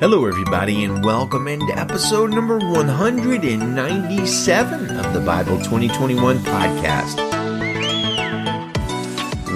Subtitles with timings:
[0.00, 7.16] Hello, everybody, and welcome into episode number 197 of the Bible 2021 podcast.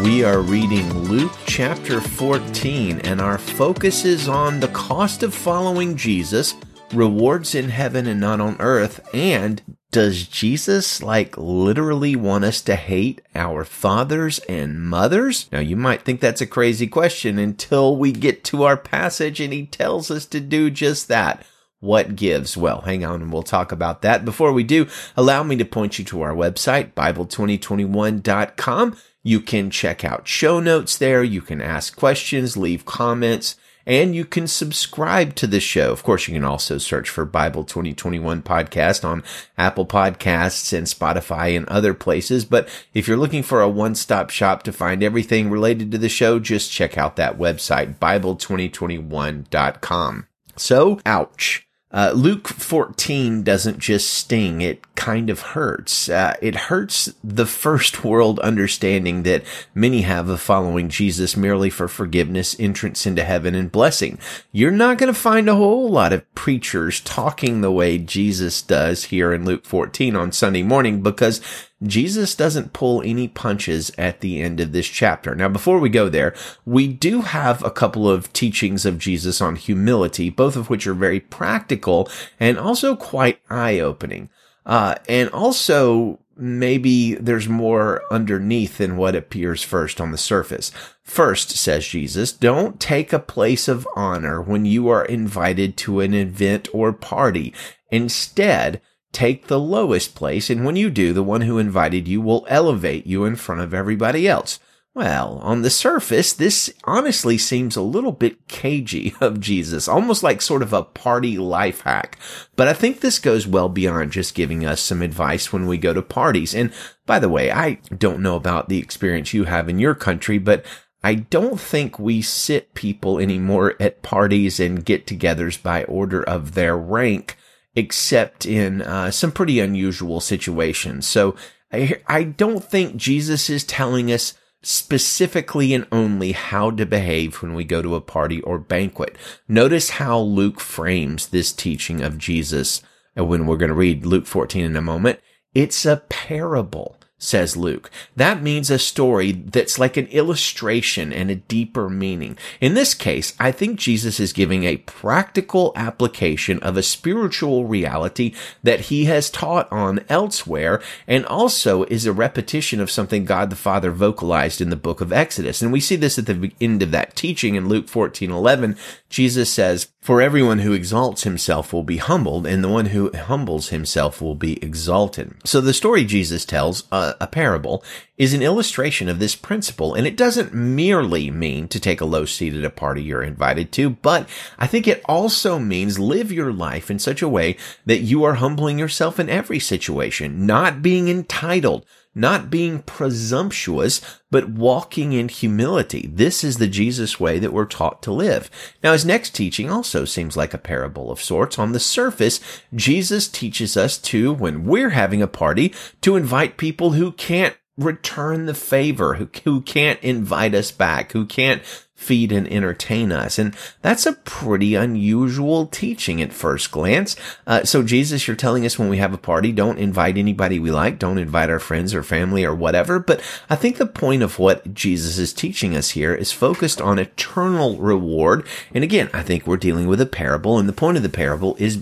[0.02, 5.96] We are reading Luke chapter 14, and our focus is on the cost of following
[5.96, 6.56] Jesus,
[6.92, 9.62] rewards in heaven and not on earth, and
[9.92, 15.48] does Jesus like literally want us to hate our fathers and mothers?
[15.52, 19.52] Now you might think that's a crazy question until we get to our passage and
[19.52, 21.44] he tells us to do just that.
[21.80, 22.56] What gives?
[22.56, 24.24] Well, hang on and we'll talk about that.
[24.24, 28.96] Before we do, allow me to point you to our website, Bible2021.com.
[29.22, 31.22] You can check out show notes there.
[31.22, 35.92] You can ask questions, leave comments and you can subscribe to the show.
[35.92, 39.22] Of course, you can also search for Bible 2021 podcast on
[39.58, 42.44] Apple Podcasts and Spotify and other places.
[42.44, 46.38] But if you're looking for a one-stop shop to find everything related to the show,
[46.38, 50.26] just check out that website, Bible2021.com.
[50.56, 51.66] So, ouch.
[51.90, 56.08] Uh, Luke 14 doesn't just sting, it kind of hurts.
[56.08, 59.42] Uh, it hurts the first world understanding that
[59.74, 64.16] many have of following Jesus merely for forgiveness, entrance into heaven, and blessing.
[64.52, 69.06] You're not going to find a whole lot of preachers talking the way Jesus does
[69.06, 71.40] here in Luke 14 on Sunday morning because
[71.82, 75.34] Jesus doesn't pull any punches at the end of this chapter.
[75.34, 76.32] Now, before we go there,
[76.64, 80.94] we do have a couple of teachings of Jesus on humility, both of which are
[80.94, 82.08] very practical
[82.38, 84.30] and also quite eye-opening.
[84.64, 90.72] Uh, and also maybe there's more underneath than what appears first on the surface.
[91.02, 96.14] First, says Jesus, don't take a place of honor when you are invited to an
[96.14, 97.52] event or party.
[97.90, 98.80] Instead,
[99.12, 103.06] take the lowest place, and when you do, the one who invited you will elevate
[103.06, 104.58] you in front of everybody else.
[104.94, 110.42] Well, on the surface, this honestly seems a little bit cagey of Jesus, almost like
[110.42, 112.18] sort of a party life hack.
[112.56, 115.94] But I think this goes well beyond just giving us some advice when we go
[115.94, 116.54] to parties.
[116.54, 116.72] And
[117.06, 120.64] by the way, I don't know about the experience you have in your country, but
[121.02, 126.52] I don't think we sit people anymore at parties and get togethers by order of
[126.52, 127.36] their rank
[127.74, 131.06] except in uh, some pretty unusual situations.
[131.06, 131.34] So
[131.72, 137.54] I, I don't think Jesus is telling us specifically and only how to behave when
[137.54, 139.16] we go to a party or banquet.
[139.48, 142.82] Notice how Luke frames this teaching of Jesus
[143.14, 145.20] when we're going to read Luke 14 in a moment.
[145.54, 147.90] It's a parable says Luke.
[148.16, 152.36] That means a story that's like an illustration and a deeper meaning.
[152.60, 158.34] In this case, I think Jesus is giving a practical application of a spiritual reality
[158.62, 163.56] that he has taught on elsewhere and also is a repetition of something God the
[163.56, 165.62] Father vocalized in the book of Exodus.
[165.62, 168.76] And we see this at the end of that teaching in Luke 14, 11.
[169.08, 173.68] Jesus says, for everyone who exalts himself will be humbled, and the one who humbles
[173.68, 175.36] himself will be exalted.
[175.44, 177.84] So the story Jesus tells, uh, a parable,
[178.16, 182.24] is an illustration of this principle, and it doesn't merely mean to take a low
[182.24, 184.28] seat at a party you're invited to, but
[184.58, 187.56] I think it also means live your life in such a way
[187.86, 194.00] that you are humbling yourself in every situation, not being entitled, not being presumptuous,
[194.30, 196.10] but walking in humility.
[196.12, 198.50] This is the Jesus way that we're taught to live.
[198.82, 201.58] Now, his next teaching also seems like a parable of sorts.
[201.58, 202.40] On the surface,
[202.74, 208.46] Jesus teaches us to, when we're having a party, to invite people who can't return
[208.46, 211.62] the favor, who, who can't invite us back, who can't
[212.02, 213.38] feed and entertain us.
[213.38, 217.16] And that's a pretty unusual teaching at first glance.
[217.46, 220.70] Uh, so Jesus, you're telling us when we have a party, don't invite anybody we
[220.70, 222.98] like, don't invite our friends or family or whatever.
[222.98, 226.98] But I think the point of what Jesus is teaching us here is focused on
[226.98, 228.46] eternal reward.
[228.74, 231.56] And again, I think we're dealing with a parable and the point of the parable
[231.58, 231.78] is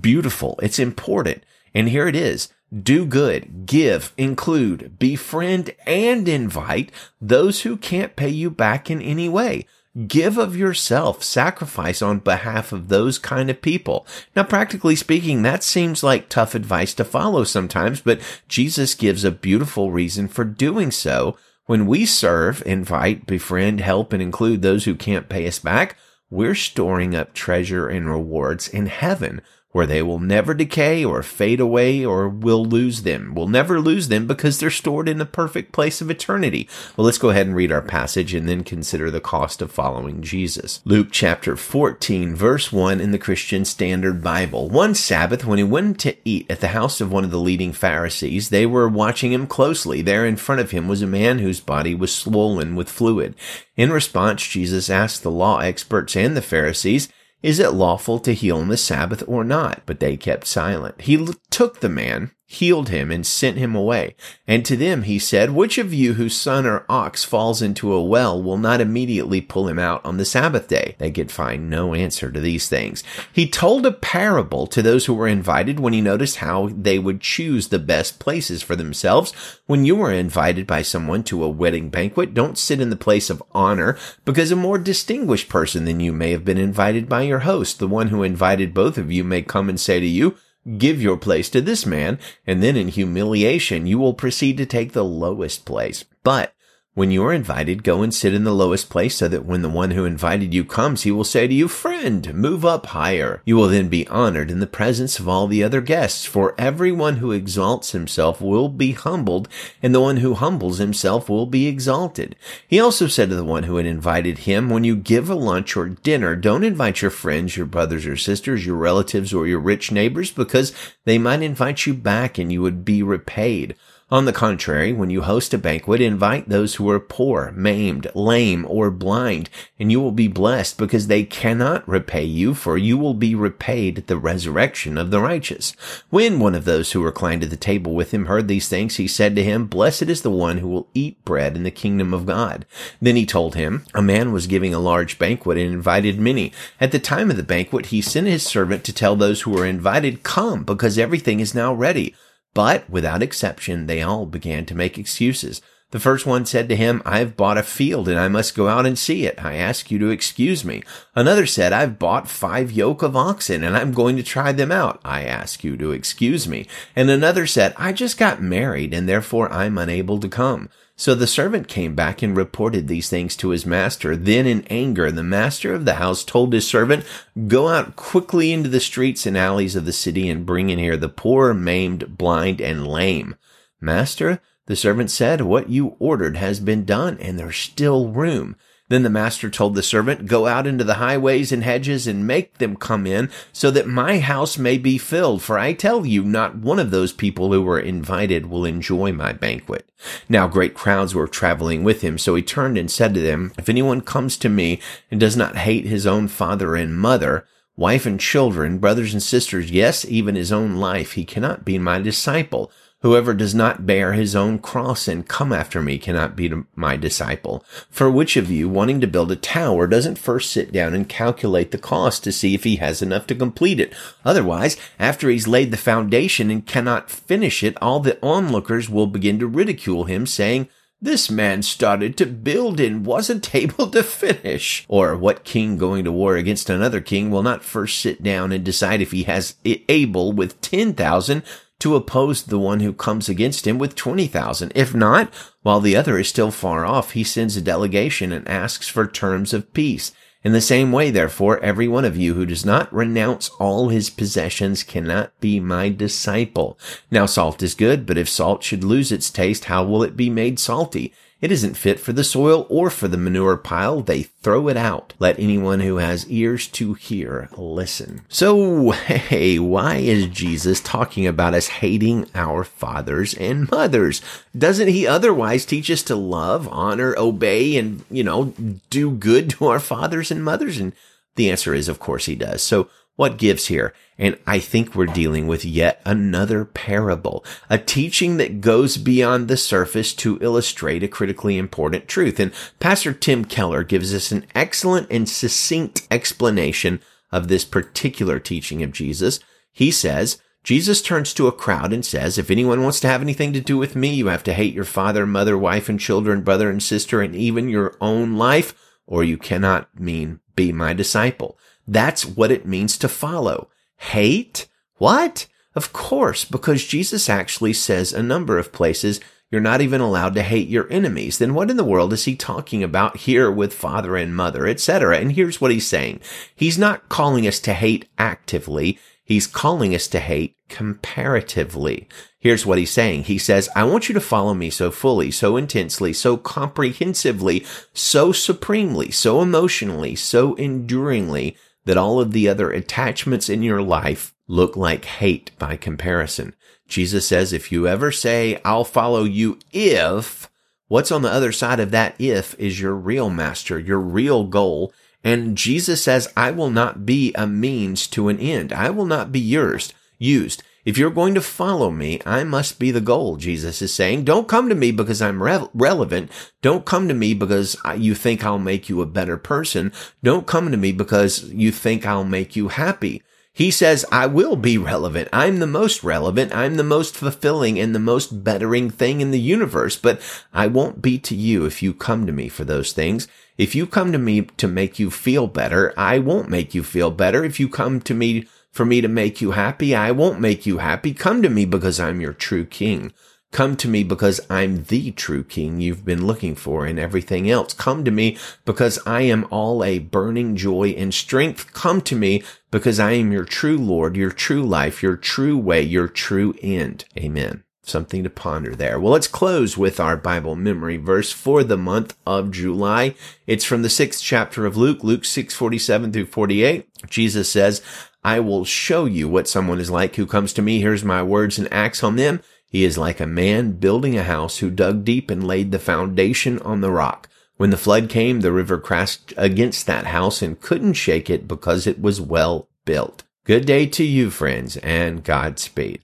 [0.00, 0.58] beautiful.
[0.62, 1.44] It's important.
[1.74, 8.28] And here it is do good, give, include, befriend, and invite those who can't pay
[8.28, 9.66] you back in any way.
[10.06, 14.06] Give of yourself, sacrifice on behalf of those kind of people.
[14.36, 19.32] Now, practically speaking, that seems like tough advice to follow sometimes, but Jesus gives a
[19.32, 21.36] beautiful reason for doing so.
[21.66, 25.96] When we serve, invite, befriend, help, and include those who can't pay us back,
[26.30, 29.42] we're storing up treasure and rewards in heaven
[29.72, 33.34] where they will never decay or fade away or will lose them.
[33.34, 36.68] We'll never lose them because they're stored in the perfect place of eternity.
[36.96, 40.22] Well, let's go ahead and read our passage and then consider the cost of following
[40.22, 40.80] Jesus.
[40.84, 44.68] Luke chapter 14 verse 1 in the Christian Standard Bible.
[44.68, 47.72] One Sabbath when he went to eat at the house of one of the leading
[47.72, 50.02] Pharisees, they were watching him closely.
[50.02, 53.36] There in front of him was a man whose body was swollen with fluid.
[53.76, 57.08] In response, Jesus asked the law experts and the Pharisees,
[57.42, 59.82] Is it lawful to heal on the Sabbath or not?
[59.86, 61.00] But they kept silent.
[61.00, 64.16] He took the man, healed him, and sent him away.
[64.44, 68.02] And to them he said, Which of you whose son or ox falls into a
[68.02, 70.96] well will not immediately pull him out on the Sabbath day?
[70.98, 73.04] They could find no answer to these things.
[73.32, 77.20] He told a parable to those who were invited when he noticed how they would
[77.20, 79.32] choose the best places for themselves.
[79.66, 83.30] When you are invited by someone to a wedding banquet, don't sit in the place
[83.30, 87.40] of honor because a more distinguished person than you may have been invited by your
[87.40, 87.78] host.
[87.78, 90.34] The one who invited both of you may come and say to you,
[90.76, 94.92] Give your place to this man, and then in humiliation you will proceed to take
[94.92, 96.04] the lowest place.
[96.22, 96.52] But
[96.94, 99.68] when you are invited, go and sit in the lowest place so that when the
[99.68, 103.40] one who invited you comes, he will say to you, friend, move up higher.
[103.44, 107.18] You will then be honored in the presence of all the other guests, for everyone
[107.18, 109.48] who exalts himself will be humbled,
[109.80, 112.34] and the one who humbles himself will be exalted.
[112.66, 115.76] He also said to the one who had invited him, when you give a lunch
[115.76, 119.92] or dinner, don't invite your friends, your brothers or sisters, your relatives, or your rich
[119.92, 123.76] neighbors, because they might invite you back and you would be repaid.
[124.12, 128.66] On the contrary, when you host a banquet, invite those who are poor, maimed, lame,
[128.68, 129.48] or blind,
[129.78, 133.98] and you will be blessed because they cannot repay you, for you will be repaid
[133.98, 135.76] at the resurrection of the righteous.
[136.10, 139.06] When one of those who reclined at the table with him heard these things, he
[139.06, 142.26] said to him, Blessed is the one who will eat bread in the kingdom of
[142.26, 142.66] God.
[143.00, 146.52] Then he told him, A man was giving a large banquet and invited many.
[146.80, 149.66] At the time of the banquet, he sent his servant to tell those who were
[149.66, 152.16] invited, Come, because everything is now ready.
[152.54, 155.60] But without exception, they all began to make excuses.
[155.92, 158.86] The first one said to him, I've bought a field and I must go out
[158.86, 159.44] and see it.
[159.44, 160.84] I ask you to excuse me.
[161.16, 165.00] Another said, I've bought five yoke of oxen and I'm going to try them out.
[165.04, 166.66] I ask you to excuse me.
[166.94, 170.68] And another said, I just got married and therefore I'm unable to come.
[171.00, 174.14] So the servant came back and reported these things to his master.
[174.14, 177.06] Then in anger, the master of the house told his servant,
[177.46, 180.98] go out quickly into the streets and alleys of the city and bring in here
[180.98, 183.34] the poor, maimed, blind, and lame.
[183.80, 188.54] Master, the servant said, what you ordered has been done and there's still room.
[188.90, 192.58] Then the master told the servant, Go out into the highways and hedges and make
[192.58, 195.42] them come in, so that my house may be filled.
[195.42, 199.32] For I tell you, not one of those people who were invited will enjoy my
[199.32, 199.88] banquet.
[200.28, 203.68] Now great crowds were traveling with him, so he turned and said to them, If
[203.68, 207.46] anyone comes to me and does not hate his own father and mother,
[207.76, 212.00] wife and children, brothers and sisters, yes, even his own life, he cannot be my
[212.00, 212.72] disciple.
[213.02, 217.64] Whoever does not bear his own cross and come after me cannot be my disciple.
[217.90, 221.70] For which of you, wanting to build a tower, doesn't first sit down and calculate
[221.70, 223.94] the cost to see if he has enough to complete it?
[224.22, 229.38] Otherwise, after he's laid the foundation and cannot finish it, all the onlookers will begin
[229.38, 230.68] to ridicule him, saying,
[231.02, 234.84] this man started to build and wasn't able to finish.
[234.88, 238.62] Or what king going to war against another king will not first sit down and
[238.62, 241.42] decide if he has able with 10,000
[241.80, 244.72] to oppose the one who comes against him with 20,000.
[244.74, 245.32] If not,
[245.62, 249.52] while the other is still far off, he sends a delegation and asks for terms
[249.52, 250.12] of peace.
[250.42, 254.08] In the same way, therefore, every one of you who does not renounce all his
[254.08, 256.78] possessions cannot be my disciple.
[257.10, 260.30] Now salt is good, but if salt should lose its taste, how will it be
[260.30, 261.12] made salty?
[261.40, 264.02] It isn't fit for the soil or for the manure pile.
[264.02, 265.14] They throw it out.
[265.18, 268.22] Let anyone who has ears to hear listen.
[268.28, 274.20] So, hey, why is Jesus talking about us hating our fathers and mothers?
[274.56, 278.52] Doesn't he otherwise teach us to love, honor, obey, and, you know,
[278.90, 280.78] do good to our fathers and mothers?
[280.78, 280.92] And
[281.36, 282.62] the answer is, of course he does.
[282.62, 283.92] So what gives here?
[284.16, 289.58] And I think we're dealing with yet another parable, a teaching that goes beyond the
[289.58, 292.40] surface to illustrate a critically important truth.
[292.40, 298.82] And Pastor Tim Keller gives us an excellent and succinct explanation of this particular teaching
[298.82, 299.38] of Jesus.
[299.70, 303.52] He says, Jesus turns to a crowd and says, if anyone wants to have anything
[303.52, 306.70] to do with me, you have to hate your father, mother, wife, and children, brother
[306.70, 308.72] and sister, and even your own life,
[309.06, 311.58] or you cannot mean be my disciple.
[311.90, 313.68] That's what it means to follow.
[313.96, 314.68] Hate?
[314.98, 315.48] What?
[315.74, 319.20] Of course, because Jesus actually says a number of places
[319.50, 321.38] you're not even allowed to hate your enemies.
[321.38, 325.18] Then what in the world is he talking about here with father and mother, etc.?
[325.18, 326.20] And here's what he's saying.
[326.54, 328.96] He's not calling us to hate actively.
[329.24, 332.08] He's calling us to hate comparatively.
[332.38, 333.24] Here's what he's saying.
[333.24, 338.30] He says, I want you to follow me so fully, so intensely, so comprehensively, so
[338.30, 341.56] supremely, so emotionally, so enduringly
[341.90, 346.54] that all of the other attachments in your life look like hate by comparison.
[346.86, 350.48] Jesus says, if you ever say, I'll follow you if,
[350.86, 354.92] what's on the other side of that if is your real master, your real goal,
[355.22, 358.72] And Jesus says, I will not be a means to an end.
[358.72, 360.62] I will not be yours, used.
[360.84, 364.24] If you're going to follow me, I must be the goal, Jesus is saying.
[364.24, 366.30] Don't come to me because I'm re- relevant.
[366.62, 369.92] Don't come to me because you think I'll make you a better person.
[370.22, 373.22] Don't come to me because you think I'll make you happy.
[373.52, 375.28] He says, I will be relevant.
[375.32, 376.54] I'm the most relevant.
[376.54, 380.20] I'm the most fulfilling and the most bettering thing in the universe, but
[380.54, 383.28] I won't be to you if you come to me for those things.
[383.58, 387.10] If you come to me to make you feel better, I won't make you feel
[387.10, 387.44] better.
[387.44, 389.94] If you come to me for me to make you happy.
[389.94, 391.12] I won't make you happy.
[391.12, 393.12] Come to me because I'm your true king.
[393.52, 397.72] Come to me because I'm the true king you've been looking for and everything else.
[397.74, 401.72] Come to me because I am all a burning joy and strength.
[401.72, 405.82] Come to me because I am your true Lord, your true life, your true way,
[405.82, 407.06] your true end.
[407.18, 407.64] Amen.
[407.82, 409.00] Something to ponder there.
[409.00, 413.14] Well, let's close with our Bible memory verse for the month of July.
[413.46, 416.88] It's from the sixth chapter of Luke, Luke 6, 47 through 48.
[417.08, 417.82] Jesus says,
[418.22, 421.58] I will show you what someone is like who comes to me, hears my words
[421.58, 422.42] and acts on them.
[422.68, 426.58] He is like a man building a house who dug deep and laid the foundation
[426.60, 427.28] on the rock.
[427.56, 431.86] When the flood came, the river crashed against that house and couldn't shake it because
[431.86, 433.24] it was well built.
[433.44, 435.98] Good day to you, friends, and Godspeed.